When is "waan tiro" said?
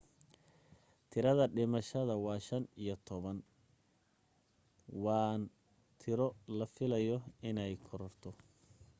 5.03-6.27